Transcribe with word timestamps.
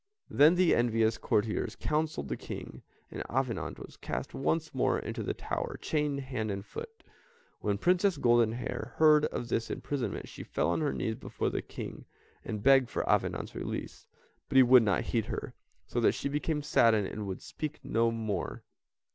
Then 0.31 0.55
the 0.55 0.73
envious 0.73 1.19
courtiers 1.19 1.75
counselled 1.75 2.27
the 2.27 2.35
King, 2.35 2.81
and 3.11 3.21
Avenant 3.29 3.77
was 3.77 3.97
cast 3.97 4.33
once 4.33 4.73
more 4.73 4.97
into 4.97 5.21
the 5.21 5.35
tower, 5.35 5.77
chained 5.79 6.21
hand 6.21 6.49
and 6.49 6.65
foot. 6.65 7.03
When 7.59 7.77
Princess 7.77 8.17
Goldenhair 8.17 8.93
heard 8.95 9.25
of 9.25 9.49
this 9.49 9.69
imprisonment, 9.69 10.27
she 10.27 10.41
fell 10.41 10.71
on 10.71 10.81
her 10.81 10.91
knees 10.91 11.17
before 11.17 11.51
the 11.51 11.61
King, 11.61 12.05
and 12.43 12.63
begged 12.63 12.89
for 12.89 13.07
Avenant's 13.07 13.53
release; 13.53 14.07
but 14.49 14.55
he 14.55 14.63
would 14.63 14.81
not 14.81 15.03
heed 15.03 15.25
her, 15.25 15.53
so 15.85 15.99
that 15.99 16.13
she 16.13 16.29
became 16.29 16.63
saddened 16.63 17.05
and 17.05 17.27
would 17.27 17.43
speak 17.43 17.79
no 17.83 18.09
more. 18.09 18.63